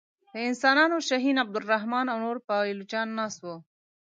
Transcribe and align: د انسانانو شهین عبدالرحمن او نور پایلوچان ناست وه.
د 0.31 0.33
انسانانو 0.49 0.97
شهین 1.07 1.35
عبدالرحمن 1.43 2.05
او 2.13 2.17
نور 2.25 2.37
پایلوچان 2.47 3.07
ناست 3.19 3.39
وه. 3.45 3.57